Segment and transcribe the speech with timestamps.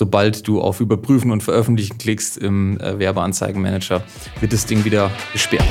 [0.00, 4.02] sobald du auf Überprüfen und Veröffentlichen klickst im äh, Werbeanzeigenmanager,
[4.40, 5.68] wird das Ding wieder gesperrt.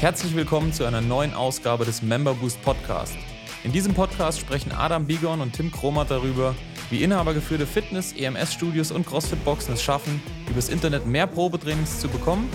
[0.00, 3.16] Herzlich willkommen zu einer neuen Ausgabe des Member Boost Podcast.
[3.62, 6.56] In diesem Podcast sprechen Adam Bigon und Tim Kromat darüber,
[6.90, 10.20] wie inhabergeführte Fitness-, EMS-Studios und CrossFit-Boxen es schaffen,
[10.50, 12.48] übers Internet mehr Probetrainings zu bekommen,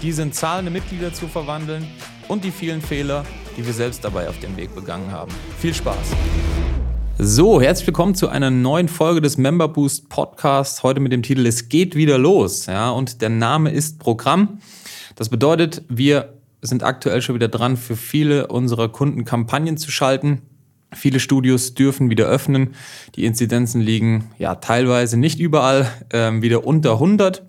[0.00, 1.86] diese in zahlende Mitglieder zu verwandeln
[2.26, 5.32] und die vielen Fehler, die wir selbst dabei auf dem Weg begangen haben.
[5.58, 6.16] Viel Spaß!
[7.22, 10.82] So, herzlich willkommen zu einer neuen Folge des Member Boost Podcasts.
[10.82, 12.64] Heute mit dem Titel Es geht wieder los.
[12.64, 14.60] Ja, und der Name ist Programm.
[15.16, 20.40] Das bedeutet, wir sind aktuell schon wieder dran, für viele unserer Kunden Kampagnen zu schalten.
[20.94, 22.74] Viele Studios dürfen wieder öffnen.
[23.16, 27.42] Die Inzidenzen liegen ja teilweise nicht überall ähm, wieder unter 100,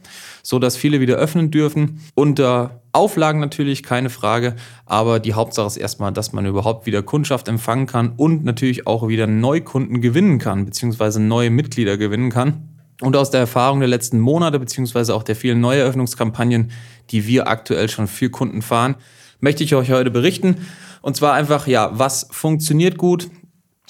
[0.43, 2.01] so dass viele wieder öffnen dürfen.
[2.15, 4.55] Unter Auflagen natürlich, keine Frage.
[4.85, 9.07] Aber die Hauptsache ist erstmal, dass man überhaupt wieder Kundschaft empfangen kann und natürlich auch
[9.07, 12.67] wieder Neukunden gewinnen kann, beziehungsweise neue Mitglieder gewinnen kann.
[13.01, 16.71] Und aus der Erfahrung der letzten Monate, beziehungsweise auch der vielen Neueröffnungskampagnen,
[17.09, 18.95] die wir aktuell schon für Kunden fahren,
[19.39, 20.67] möchte ich euch heute berichten.
[21.01, 23.29] Und zwar einfach, ja, was funktioniert gut,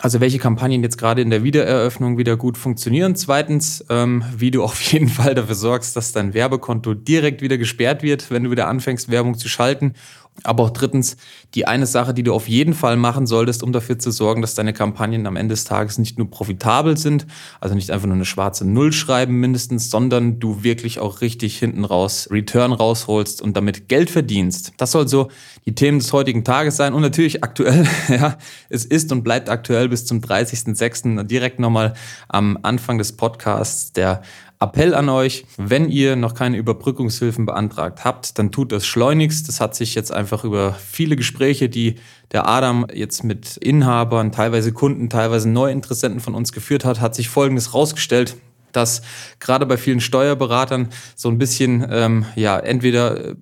[0.02, 3.16] also welche Kampagnen jetzt gerade in der Wiedereröffnung wieder gut funktionieren.
[3.16, 8.04] Zweitens, ähm, wie du auf jeden Fall dafür sorgst, dass dein Werbekonto direkt wieder gesperrt
[8.04, 9.94] wird, wenn du wieder anfängst, Werbung zu schalten.
[10.44, 11.18] Aber auch drittens,
[11.54, 14.56] die eine Sache, die du auf jeden Fall machen solltest, um dafür zu sorgen, dass
[14.56, 17.28] deine Kampagnen am Ende des Tages nicht nur profitabel sind,
[17.60, 21.86] also nicht einfach nur eine schwarze Null schreiben mindestens, sondern du wirklich auch richtig hinten
[21.86, 24.74] raus Return rausholst und damit Geld verdienst.
[24.78, 25.30] Das soll so
[25.66, 28.38] die Themen des heutigen Tages sein und natürlich aktuell, ja,
[28.70, 31.24] es ist und bleibt aktuell bis zum 30.06.
[31.24, 31.94] direkt nochmal
[32.30, 34.24] am Anfang des Podcasts der
[34.62, 39.48] Appell an euch, wenn ihr noch keine Überbrückungshilfen beantragt habt, dann tut das schleunigst.
[39.48, 41.96] Das hat sich jetzt einfach über viele Gespräche, die
[42.32, 47.28] der Adam jetzt mit Inhabern, teilweise Kunden, teilweise Neuinteressenten von uns geführt hat, hat sich
[47.28, 48.38] Folgendes rausgestellt
[48.72, 49.02] dass
[49.42, 50.88] gerade bei vielen Steuerberatern
[51.18, 53.36] so ein bisschen ähm, ja entweder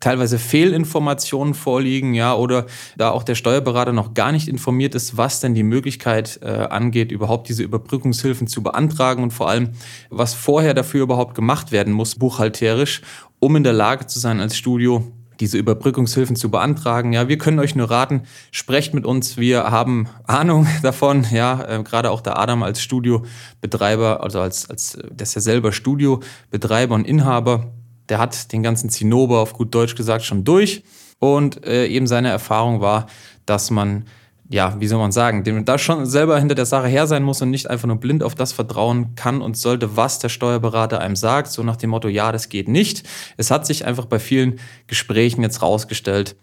[0.00, 5.40] teilweise Fehlinformationen vorliegen, ja, oder da auch der Steuerberater noch gar nicht informiert ist, was
[5.40, 9.70] denn die Möglichkeit äh, angeht, überhaupt diese Überbrückungshilfen zu beantragen und vor allem,
[10.10, 13.02] was vorher dafür überhaupt gemacht werden muss, buchhalterisch,
[13.40, 15.04] um in der Lage zu sein, als Studio
[15.40, 17.12] diese Überbrückungshilfen zu beantragen.
[17.12, 19.36] Ja, wir können euch nur raten, sprecht mit uns.
[19.36, 21.26] Wir haben Ahnung davon.
[21.30, 25.72] Ja, äh, gerade auch der Adam als Studiobetreiber, also als, als, der ist ja selber
[25.72, 27.72] Studiobetreiber und Inhaber
[28.08, 30.82] der hat den ganzen Zinnober auf gut Deutsch gesagt schon durch.
[31.18, 33.06] Und äh, eben seine Erfahrung war,
[33.44, 34.04] dass man,
[34.48, 37.42] ja, wie soll man sagen, dem da schon selber hinter der Sache her sein muss
[37.42, 41.16] und nicht einfach nur blind auf das vertrauen kann und sollte, was der Steuerberater einem
[41.16, 43.02] sagt, so nach dem Motto, ja, das geht nicht.
[43.36, 46.36] Es hat sich einfach bei vielen Gesprächen jetzt rausgestellt,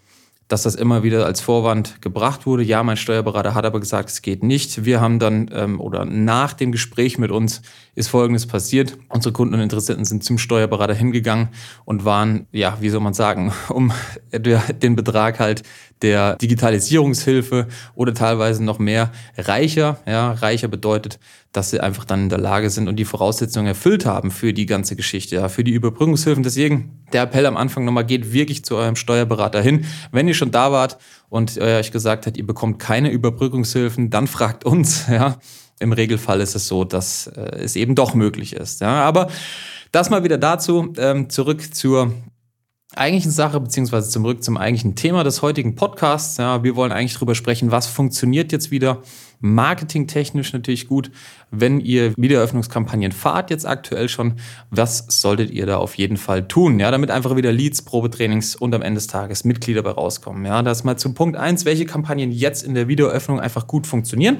[0.47, 2.63] dass das immer wieder als Vorwand gebracht wurde.
[2.63, 4.85] Ja, mein Steuerberater hat aber gesagt, es geht nicht.
[4.85, 7.61] Wir haben dann ähm, oder nach dem Gespräch mit uns
[7.95, 8.97] ist Folgendes passiert.
[9.09, 11.49] Unsere Kunden und Interessenten sind zum Steuerberater hingegangen
[11.85, 13.91] und waren, ja, wie soll man sagen, um
[14.31, 15.63] den Betrag halt
[16.01, 19.97] der Digitalisierungshilfe oder teilweise noch mehr reicher.
[20.05, 21.19] Ja, reicher bedeutet,
[21.53, 24.65] dass sie einfach dann in der Lage sind und die Voraussetzungen erfüllt haben für die
[24.65, 26.43] ganze Geschichte, ja, für die Überbrückungshilfen.
[26.43, 29.85] Deswegen der Appell am Anfang nochmal, geht wirklich zu eurem Steuerberater hin.
[30.11, 30.97] Wenn ihr schon da wart
[31.29, 35.37] und er euch gesagt hat, ihr bekommt keine Überbrückungshilfen, dann fragt uns, ja.
[35.77, 38.79] Im Regelfall ist es so, dass äh, es eben doch möglich ist.
[38.79, 39.03] Ja.
[39.03, 39.27] Aber
[39.91, 40.93] das mal wieder dazu.
[40.97, 42.13] Ähm, zurück zur
[42.97, 46.37] eigentlichen Sache, beziehungsweise zurück zum eigentlichen Thema des heutigen Podcasts.
[46.37, 49.01] Ja, wir wollen eigentlich darüber sprechen, was funktioniert jetzt wieder
[49.39, 51.11] marketingtechnisch natürlich gut,
[51.51, 54.35] wenn ihr Wiedereröffnungskampagnen fahrt jetzt aktuell schon.
[54.71, 56.79] Was solltet ihr da auf jeden Fall tun?
[56.79, 60.45] Ja, damit einfach wieder Leads, Probetrainings und am Ende des Tages Mitglieder bei rauskommen.
[60.45, 64.37] Ja, das mal zum Punkt eins, welche Kampagnen jetzt in der Wiedereröffnung einfach gut funktionieren.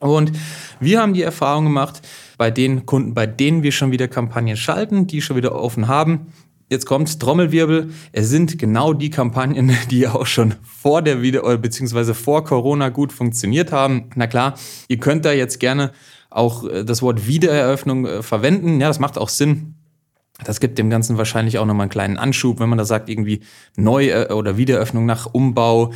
[0.00, 0.32] Und
[0.80, 2.00] wir haben die Erfahrung gemacht,
[2.38, 6.32] bei den Kunden, bei denen wir schon wieder Kampagnen schalten, die schon wieder offen haben,
[6.70, 7.90] Jetzt kommt Trommelwirbel.
[8.12, 13.12] Es sind genau die Kampagnen, die auch schon vor der Wieder- beziehungsweise vor Corona gut
[13.12, 14.10] funktioniert haben.
[14.14, 14.54] Na klar,
[14.88, 15.90] ihr könnt da jetzt gerne
[16.30, 18.80] auch äh, das Wort Wiedereröffnung äh, verwenden.
[18.80, 19.74] Ja, das macht auch Sinn.
[20.44, 23.40] Das gibt dem Ganzen wahrscheinlich auch nochmal einen kleinen Anschub, wenn man da sagt, irgendwie
[23.76, 25.92] Neu- äh, oder Wiedereröffnung nach Umbau,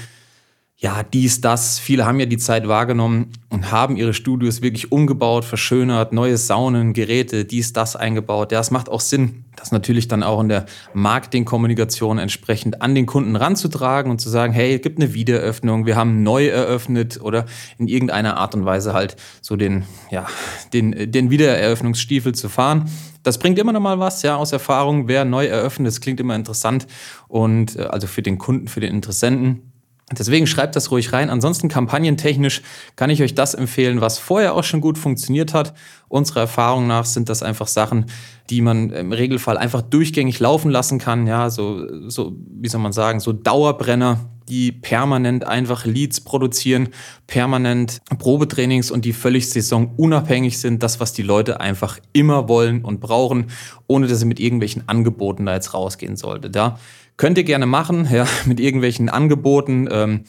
[0.84, 1.78] ja, dies, das.
[1.78, 6.92] Viele haben ja die Zeit wahrgenommen und haben ihre Studios wirklich umgebaut, verschönert, neue Saunen,
[6.92, 8.52] Geräte, dies, das eingebaut.
[8.52, 13.06] Ja, es macht auch Sinn, das natürlich dann auch in der Marketingkommunikation entsprechend an den
[13.06, 17.46] Kunden ranzutragen und zu sagen, hey, es gibt eine Wiedereröffnung, wir haben neu eröffnet oder
[17.78, 20.26] in irgendeiner Art und Weise halt so den, ja,
[20.74, 22.90] den, den Wiedereröffnungsstiefel zu fahren.
[23.22, 25.08] Das bringt immer noch mal was, ja, aus Erfahrung.
[25.08, 26.86] Wer neu eröffnet, das klingt immer interessant
[27.26, 29.70] und äh, also für den Kunden, für den Interessenten
[30.12, 31.30] Deswegen schreibt das ruhig rein.
[31.30, 32.62] Ansonsten kampagnentechnisch
[32.94, 35.72] kann ich euch das empfehlen, was vorher auch schon gut funktioniert hat.
[36.08, 38.06] Unserer Erfahrung nach sind das einfach Sachen,
[38.50, 41.26] die man im Regelfall einfach durchgängig laufen lassen kann.
[41.26, 46.90] Ja, so, so, wie soll man sagen, so Dauerbrenner, die permanent einfach Leads produzieren,
[47.26, 50.82] permanent Probetrainings und die völlig saisonunabhängig sind.
[50.82, 53.46] Das, was die Leute einfach immer wollen und brauchen,
[53.86, 56.50] ohne dass sie mit irgendwelchen Angeboten da jetzt rausgehen sollte.
[56.50, 56.78] Da
[57.16, 59.88] Könnt ihr gerne machen, ja, mit irgendwelchen Angeboten.
[59.90, 60.24] Ähm,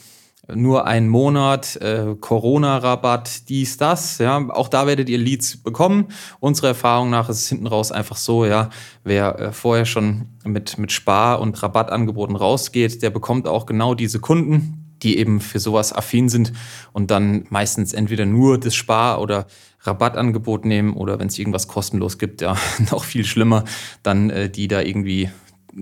[0.53, 4.47] nur ein Monat, äh, Corona-Rabatt, dies, das, ja.
[4.49, 6.09] Auch da werdet ihr Leads bekommen.
[6.39, 8.69] Unserer Erfahrung nach ist es hinten raus einfach so, ja,
[9.03, 14.19] wer äh, vorher schon mit, mit Spar- und Rabattangeboten rausgeht, der bekommt auch genau diese
[14.19, 16.53] Kunden, die eben für sowas affin sind
[16.93, 19.47] und dann meistens entweder nur das Spar- oder
[19.81, 22.55] Rabattangebot nehmen oder wenn es irgendwas kostenlos gibt, ja,
[22.91, 23.63] noch viel schlimmer,
[24.03, 25.29] dann äh, die da irgendwie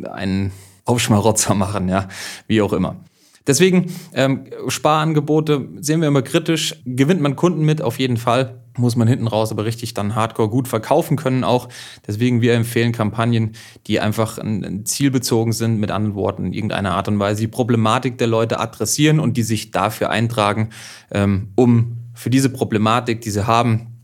[0.10, 0.54] einen
[0.86, 2.08] Aufschmarotzer machen, ja,
[2.48, 2.98] wie auch immer.
[3.46, 6.82] Deswegen ähm, Sparangebote sehen wir immer kritisch.
[6.86, 8.62] Gewinnt man Kunden mit, auf jeden Fall.
[8.78, 11.70] Muss man hinten raus aber richtig dann hardcore gut verkaufen können auch.
[12.08, 13.52] Deswegen wir empfehlen Kampagnen,
[13.86, 17.48] die einfach ein, ein zielbezogen sind, mit anderen Worten, in irgendeiner Art und Weise die
[17.48, 20.70] Problematik der Leute adressieren und die sich dafür eintragen,
[21.12, 24.00] ähm, um für diese Problematik, die sie haben,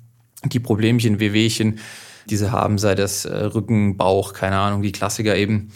[0.46, 1.80] die Problemchen, Wehwehchen,
[2.30, 5.72] die sie haben, sei das äh, Rücken, Bauch, keine Ahnung, die Klassiker eben,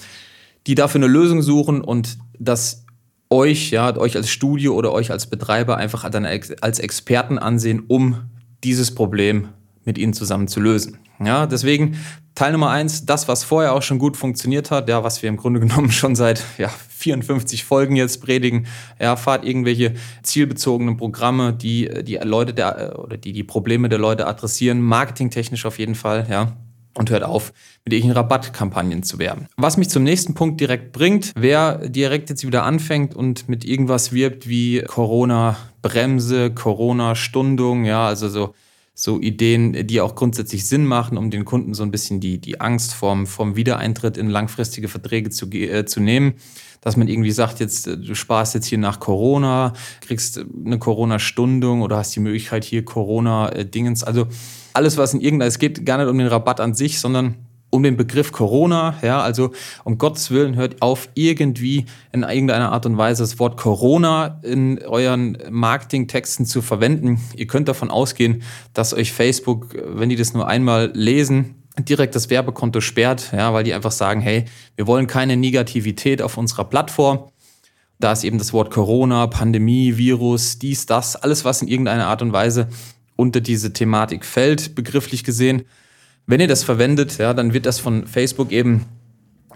[0.68, 2.86] die dafür eine Lösung suchen und das
[3.30, 8.30] euch, ja, euch als Studio oder euch als Betreiber einfach als Experten ansehen, um
[8.64, 9.50] dieses Problem
[9.86, 11.00] mit ihnen zusammen zu lösen.
[11.24, 11.98] Ja, deswegen
[12.36, 15.38] Teil Nummer eins, das, was vorher auch schon gut funktioniert hat, ja, was wir im
[15.38, 18.66] Grunde genommen schon seit ja, 54 Folgen jetzt predigen,
[19.00, 19.94] ja, fahrt irgendwelche
[20.24, 25.80] zielbezogenen Programme, die die Leute der, oder die die Probleme der Leute adressieren, marketingtechnisch auf
[25.80, 26.54] jeden Fall, ja
[26.96, 27.54] und hört auf,
[27.86, 29.48] mit irgendwelchen Rabattkampagnen zu werben.
[29.58, 34.12] Was mich zum nächsten Punkt direkt bringt, wer direkt jetzt wieder anfängt und mit irgendwas
[34.12, 38.54] wirbt wie Corona-Bremse, Corona-Stundung, ja, also so,
[38.96, 42.62] so Ideen, die auch grundsätzlich Sinn machen, um den Kunden so ein bisschen die, die
[42.62, 46.36] Angst vorm, vorm Wiedereintritt in langfristige Verträge zu, äh, zu nehmen.
[46.82, 51.82] Dass man irgendwie sagt, jetzt, äh, du sparst jetzt hier nach Corona, kriegst eine Corona-Stundung
[51.82, 54.04] oder hast die Möglichkeit hier Corona-Dingens.
[54.04, 54.28] Also
[54.74, 57.36] alles, was in irgendeiner, es geht gar nicht um den Rabatt an sich, sondern
[57.74, 59.52] um den Begriff Corona, ja, also
[59.84, 64.80] um Gottes Willen hört auf, irgendwie in irgendeiner Art und Weise das Wort Corona in
[64.84, 67.20] euren Marketingtexten zu verwenden.
[67.36, 68.44] Ihr könnt davon ausgehen,
[68.74, 73.64] dass euch Facebook, wenn die das nur einmal lesen, direkt das Werbekonto sperrt, ja, weil
[73.64, 77.32] die einfach sagen, hey, wir wollen keine Negativität auf unserer Plattform.
[78.00, 82.22] Da ist eben das Wort Corona, Pandemie, Virus, dies, das, alles, was in irgendeiner Art
[82.22, 82.68] und Weise
[83.16, 85.64] unter diese Thematik fällt, begrifflich gesehen.
[86.26, 88.86] Wenn ihr das verwendet, ja, dann wird das von Facebook eben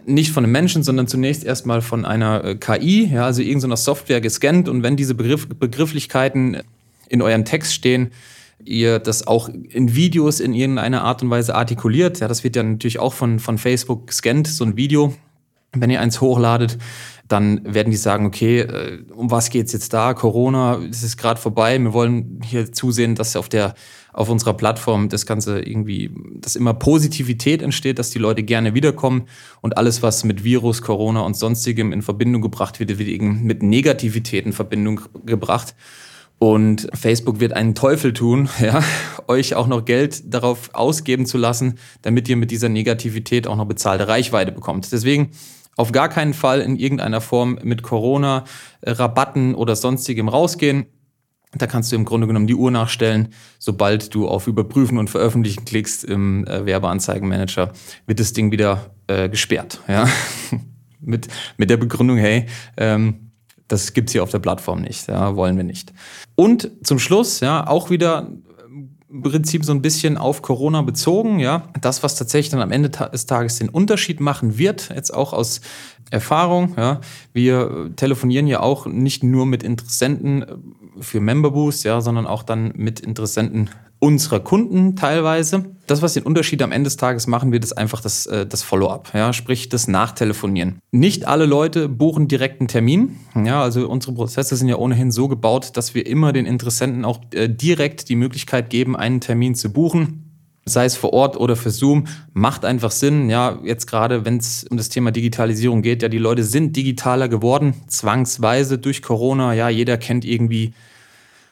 [0.05, 4.21] nicht von einem Menschen, sondern zunächst erstmal von einer äh, KI, ja, also irgendeiner Software
[4.21, 4.69] gescannt.
[4.69, 6.57] Und wenn diese Begriff, Begrifflichkeiten
[7.09, 8.11] in eurem Text stehen,
[8.63, 12.63] ihr das auch in Videos in irgendeiner Art und Weise artikuliert, ja, das wird ja
[12.63, 15.13] natürlich auch von, von Facebook gescannt, so ein Video,
[15.73, 16.77] wenn ihr eins hochladet,
[17.27, 20.13] dann werden die sagen, okay, äh, um was geht's jetzt da?
[20.13, 21.77] Corona, es ist gerade vorbei.
[21.77, 23.73] Wir wollen hier zusehen, dass auf der
[24.17, 26.09] auf unserer Plattform das Ganze irgendwie,
[26.41, 29.27] dass immer Positivität entsteht, dass die Leute gerne wiederkommen
[29.61, 33.61] und alles, was mit Virus, Corona und sonstigem in Verbindung gebracht wird, wird eben mit
[33.61, 35.75] Negativität in Verbindung gebracht.
[36.39, 38.83] Und Facebook wird einen Teufel tun, ja,
[39.27, 43.65] euch auch noch Geld darauf ausgeben zu lassen, damit ihr mit dieser Negativität auch noch
[43.65, 44.91] bezahlte Reichweite bekommt.
[44.91, 45.29] Deswegen
[45.77, 48.43] auf gar keinen Fall in irgendeiner Form mit Corona,
[48.81, 50.87] äh, Rabatten oder sonstigem rausgehen.
[51.53, 53.29] Da kannst du im Grunde genommen die Uhr nachstellen.
[53.57, 57.71] Sobald du auf Überprüfen und Veröffentlichen klickst im äh, Werbeanzeigenmanager,
[58.05, 59.79] wird das Ding wieder äh, gesperrt.
[59.87, 60.09] Ja?
[60.99, 63.31] mit, mit der Begründung, hey, ähm,
[63.67, 65.93] das gibt's hier auf der Plattform nicht, ja, wollen wir nicht.
[66.35, 68.31] Und zum Schluss, ja, auch wieder
[69.09, 71.69] Prinzip so ein bisschen auf Corona bezogen, ja.
[71.79, 75.61] Das, was tatsächlich dann am Ende des Tages den Unterschied machen wird, jetzt auch aus
[76.11, 76.99] Erfahrung, ja.
[77.33, 80.45] Wir telefonieren ja auch nicht nur mit Interessenten
[80.99, 85.65] für Memberboost, ja, sondern auch dann mit Interessenten unserer Kunden teilweise.
[85.87, 88.63] Das, was den Unterschied am Ende des Tages machen wird, ist einfach das, äh, das
[88.63, 90.79] Follow-up, ja, sprich das Nachtelefonieren.
[90.91, 93.17] Nicht alle Leute buchen direkt einen Termin.
[93.35, 97.19] Ja, also unsere Prozesse sind ja ohnehin so gebaut, dass wir immer den Interessenten auch
[97.33, 100.23] äh, direkt die Möglichkeit geben, einen Termin zu buchen
[100.69, 103.29] sei es vor Ort oder für Zoom, macht einfach Sinn.
[103.29, 107.29] Ja, jetzt gerade, wenn es um das Thema Digitalisierung geht, ja, die Leute sind digitaler
[107.29, 109.53] geworden, zwangsweise durch Corona.
[109.53, 110.73] Ja, jeder kennt irgendwie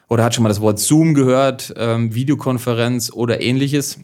[0.08, 3.98] oder hat schon mal das Wort Zoom gehört, ähm, Videokonferenz oder ähnliches.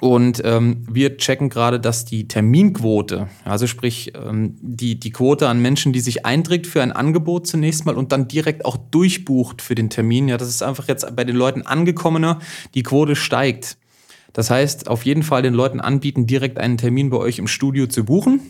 [0.00, 5.62] Und ähm, wir checken gerade, dass die Terminquote, also sprich ähm, die, die Quote an
[5.62, 9.76] Menschen, die sich einträgt für ein Angebot zunächst mal und dann direkt auch durchbucht für
[9.76, 12.40] den Termin, ja, das ist einfach jetzt bei den Leuten angekommener,
[12.74, 13.76] die Quote steigt.
[14.32, 17.86] Das heißt, auf jeden Fall den Leuten anbieten, direkt einen Termin bei euch im Studio
[17.86, 18.40] zu buchen.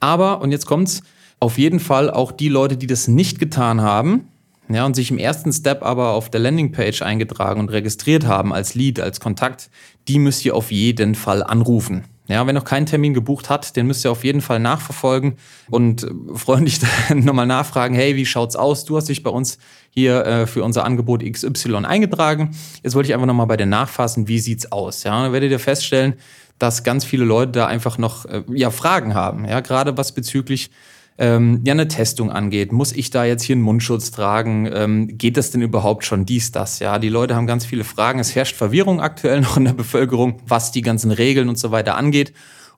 [0.00, 1.02] Aber, und jetzt kommt's,
[1.38, 4.26] auf jeden Fall auch die Leute, die das nicht getan haben,
[4.68, 8.74] ja, und sich im ersten Step aber auf der Landingpage eingetragen und registriert haben als
[8.74, 9.70] Lead, als Kontakt,
[10.08, 12.04] die müsst ihr auf jeden Fall anrufen.
[12.28, 15.38] Ja, wenn noch keinen Termin gebucht hat, den müsst ihr auf jeden Fall nachverfolgen
[15.70, 16.78] und freundlich
[17.14, 18.84] nochmal nachfragen, hey, wie schaut's aus?
[18.84, 19.58] Du hast dich bei uns
[19.88, 22.54] hier äh, für unser Angebot XY eingetragen.
[22.82, 25.04] Jetzt wollte ich einfach nochmal bei dir nachfassen, wie sieht's aus?
[25.04, 26.14] Ja, dann werdet ihr feststellen,
[26.58, 30.70] dass ganz viele Leute da einfach noch äh, ja, Fragen haben, ja, gerade was bezüglich
[31.18, 32.72] ähm, ja eine Testung angeht.
[32.72, 34.68] Muss ich da jetzt hier einen Mundschutz tragen?
[34.72, 36.78] Ähm, geht das denn überhaupt schon dies, das?
[36.78, 38.20] Ja, die Leute haben ganz viele Fragen.
[38.20, 41.96] Es herrscht Verwirrung aktuell noch in der Bevölkerung, was die ganzen Regeln und so weiter
[41.96, 42.32] angeht.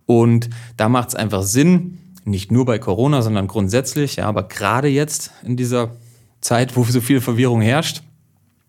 [0.07, 4.89] Und da macht es einfach Sinn, nicht nur bei Corona, sondern grundsätzlich, ja, aber gerade
[4.89, 5.97] jetzt in dieser
[6.41, 8.03] Zeit, wo so viel Verwirrung herrscht,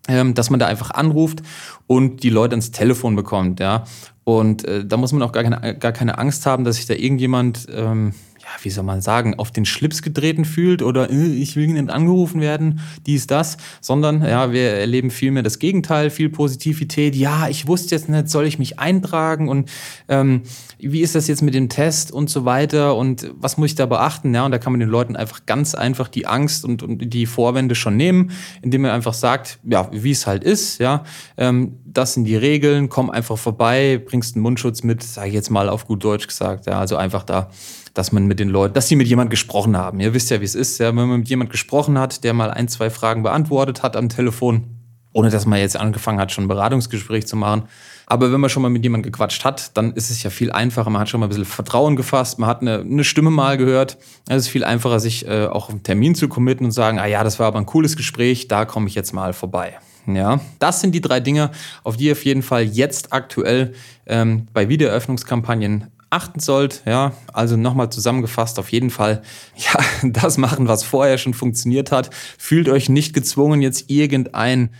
[0.08, 1.42] ähm, dass man da einfach anruft
[1.86, 3.84] und die Leute ins Telefon bekommt, ja.
[4.24, 6.94] Und äh, da muss man auch gar keine, gar keine Angst haben, dass sich da
[6.94, 8.14] irgendjemand ähm,
[8.60, 12.40] wie soll man sagen, auf den Schlips getreten fühlt oder äh, ich will nicht angerufen
[12.40, 17.16] werden, dies, das, sondern ja, wir erleben vielmehr das Gegenteil, viel Positivität.
[17.16, 19.70] Ja, ich wusste jetzt nicht, soll ich mich eintragen und
[20.08, 20.42] ähm,
[20.78, 23.86] wie ist das jetzt mit dem Test und so weiter und was muss ich da
[23.86, 24.34] beachten?
[24.34, 27.26] Ja, und da kann man den Leuten einfach ganz einfach die Angst und, und die
[27.26, 28.32] Vorwände schon nehmen,
[28.62, 31.04] indem man einfach sagt, ja, wie es halt ist, ja,
[31.36, 35.50] ähm, das sind die Regeln, komm einfach vorbei, bringst einen Mundschutz mit, sage ich jetzt
[35.50, 37.50] mal auf gut Deutsch gesagt, ja, also einfach da
[37.94, 40.00] dass man mit den Leuten, dass sie mit jemand gesprochen haben.
[40.00, 42.50] Ihr wisst ja, wie es ist, ja, wenn man mit jemand gesprochen hat, der mal
[42.50, 44.64] ein, zwei Fragen beantwortet hat am Telefon,
[45.12, 47.64] ohne dass man jetzt angefangen hat, schon ein Beratungsgespräch zu machen.
[48.06, 50.90] Aber wenn man schon mal mit jemandem gequatscht hat, dann ist es ja viel einfacher.
[50.90, 53.98] Man hat schon mal ein bisschen Vertrauen gefasst, man hat eine, eine Stimme mal gehört.
[54.28, 57.06] Es ist viel einfacher, sich äh, auch auf einen Termin zu committen und sagen, ah
[57.06, 59.78] ja, das war aber ein cooles Gespräch, da komme ich jetzt mal vorbei.
[60.06, 61.52] Ja, das sind die drei Dinge,
[61.84, 63.72] auf die ihr auf jeden Fall jetzt aktuell
[64.06, 66.82] ähm, bei Wiedereröffnungskampagnen achten sollt.
[66.86, 69.22] Ja, also nochmal zusammengefasst, auf jeden Fall,
[69.56, 72.10] ja, das machen, was vorher schon funktioniert hat.
[72.38, 74.70] Fühlt euch nicht gezwungen, jetzt irgendein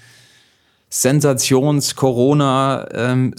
[0.90, 3.34] Sensations-, Corona, ähm,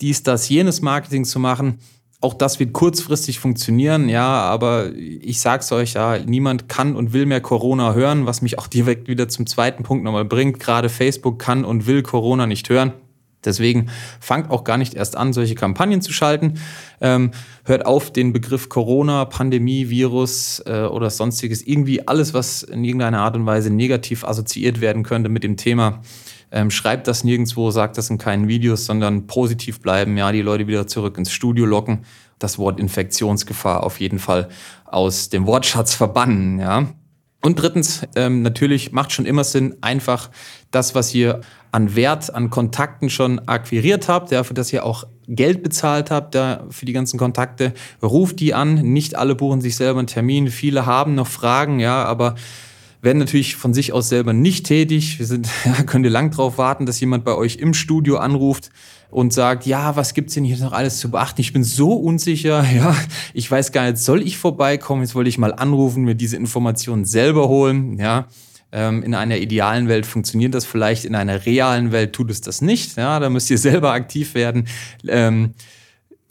[0.00, 1.78] dies, das, jenes Marketing zu machen.
[2.22, 7.26] Auch das wird kurzfristig funktionieren, ja, aber ich sag's euch, ja, niemand kann und will
[7.26, 10.58] mehr Corona hören, was mich auch direkt wieder zum zweiten Punkt nochmal bringt.
[10.58, 12.94] Gerade Facebook kann und will Corona nicht hören.
[13.44, 16.54] Deswegen fangt auch gar nicht erst an, solche Kampagnen zu schalten.
[17.00, 17.30] Ähm,
[17.64, 23.20] hört auf, den Begriff Corona, Pandemie, Virus äh, oder sonstiges, irgendwie alles, was in irgendeiner
[23.20, 26.00] Art und Weise negativ assoziiert werden könnte mit dem Thema.
[26.52, 30.68] Ähm, schreibt das nirgendwo, sagt das in keinen Videos, sondern positiv bleiben, ja, die Leute
[30.68, 32.04] wieder zurück ins Studio locken,
[32.38, 34.48] das Wort Infektionsgefahr auf jeden Fall
[34.84, 36.86] aus dem Wortschatz verbannen, ja.
[37.44, 40.30] Und drittens, ähm, natürlich macht schon immer Sinn, einfach
[40.70, 45.04] das, was ihr an Wert, an Kontakten schon akquiriert habt, ja, für das ihr auch
[45.28, 48.76] Geld bezahlt habt ja, für die ganzen Kontakte, ruft die an.
[48.76, 52.34] Nicht alle buchen sich selber einen Termin, viele haben noch Fragen, ja, aber
[53.04, 55.18] werden natürlich von sich aus selber nicht tätig.
[55.18, 58.70] Wir sind, ja, könnt ihr lang drauf warten, dass jemand bei euch im Studio anruft
[59.10, 61.40] und sagt, ja, was gibt's denn hier noch alles zu beachten?
[61.40, 62.96] Ich bin so unsicher, ja,
[63.32, 65.02] ich weiß gar nicht, soll ich vorbeikommen?
[65.02, 68.26] Jetzt wollte ich mal anrufen, mir diese Informationen selber holen, ja.
[68.72, 72.60] Ähm, in einer idealen Welt funktioniert das vielleicht, in einer realen Welt tut es das
[72.60, 72.96] nicht.
[72.96, 74.66] Ja, da müsst ihr selber aktiv werden.
[75.06, 75.54] Ähm,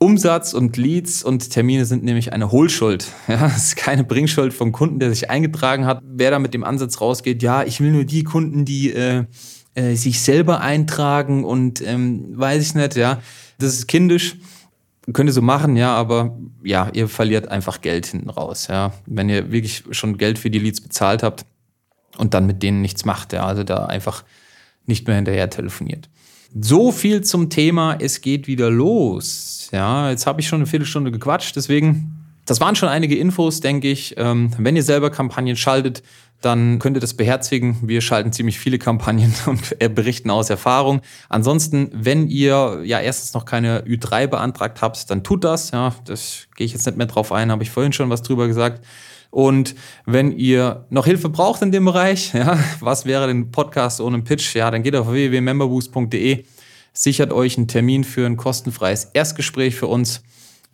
[0.03, 3.07] Umsatz und Leads und Termine sind nämlich eine Hohlschuld.
[3.27, 6.01] Ja, es ist keine Bringschuld vom Kunden, der sich eingetragen hat.
[6.03, 9.25] Wer da mit dem Ansatz rausgeht, ja, ich will nur die Kunden, die äh,
[9.75, 13.21] äh, sich selber eintragen und ähm, weiß ich nicht, ja,
[13.59, 14.35] das ist kindisch.
[15.11, 18.93] Könnt ihr so machen, ja, aber ja, ihr verliert einfach Geld hinten raus, ja.
[19.05, 21.45] Wenn ihr wirklich schon Geld für die Leads bezahlt habt,
[22.17, 23.33] und dann mit denen nichts macht.
[23.33, 24.23] Ja, also da einfach
[24.85, 26.09] nicht mehr hinterher telefoniert.
[26.59, 29.69] So viel zum Thema, es geht wieder los.
[29.71, 33.89] Ja, jetzt habe ich schon eine Viertelstunde gequatscht, deswegen, das waren schon einige Infos, denke
[33.89, 34.15] ich.
[34.17, 36.03] Ähm, wenn ihr selber Kampagnen schaltet,
[36.41, 37.77] dann könnt ihr das beherzigen.
[37.81, 41.01] Wir schalten ziemlich viele Kampagnen und berichten aus Erfahrung.
[41.29, 45.71] Ansonsten, wenn ihr ja erstens noch keine Ü3 beantragt habt, dann tut das.
[45.71, 48.47] Ja, das gehe ich jetzt nicht mehr drauf ein, habe ich vorhin schon was drüber
[48.47, 48.85] gesagt.
[49.33, 49.73] Und
[50.05, 54.53] wenn ihr noch Hilfe braucht in dem Bereich, ja, was wäre denn Podcast ohne Pitch?
[54.53, 56.45] Ja, dann geht auf www.memberboost.de,
[56.93, 60.21] sichert euch einen Termin für ein kostenfreies Erstgespräch für uns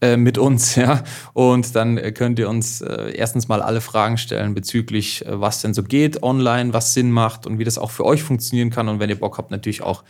[0.01, 1.05] äh, mit uns, ja.
[1.31, 5.73] Und dann könnt ihr uns äh, erstens mal alle Fragen stellen bezüglich, äh, was denn
[5.73, 8.89] so geht online, was Sinn macht und wie das auch für euch funktionieren kann.
[8.89, 10.03] Und wenn ihr Bock habt, natürlich auch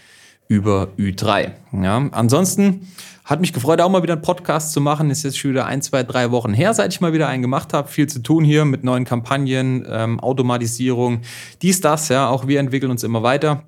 [0.49, 1.51] über Ü3.
[1.81, 2.87] Ja, ansonsten
[3.23, 5.11] hat mich gefreut, auch mal wieder einen Podcast zu machen.
[5.11, 7.71] Ist jetzt schon wieder ein, zwei, drei Wochen her, seit ich mal wieder einen gemacht
[7.73, 7.87] habe.
[7.87, 11.21] Viel zu tun hier mit neuen Kampagnen, ähm, Automatisierung,
[11.61, 12.09] dies, das.
[12.09, 13.63] Ja, auch wir entwickeln uns immer weiter.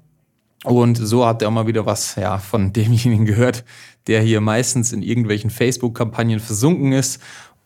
[0.63, 3.63] Und so habt ihr auch mal wieder was ja, von demjenigen gehört,
[4.07, 7.21] der hier meistens in irgendwelchen Facebook-Kampagnen versunken ist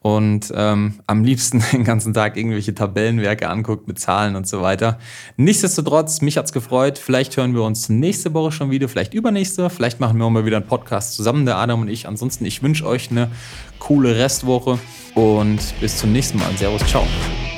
[0.05, 4.99] und ähm, am liebsten den ganzen Tag irgendwelche Tabellenwerke anguckt mit Zahlen und so weiter.
[5.35, 6.99] Nichtsdestotrotz, mich hat's gefreut.
[6.99, 9.67] Vielleicht hören wir uns nächste Woche schon wieder, vielleicht übernächste.
[9.71, 12.07] Vielleicht machen wir auch mal wieder einen Podcast zusammen, der Adam und ich.
[12.07, 13.31] Ansonsten, ich wünsche euch eine
[13.79, 14.77] coole Restwoche
[15.15, 16.55] und bis zum nächsten Mal.
[16.55, 17.03] Servus, ciao.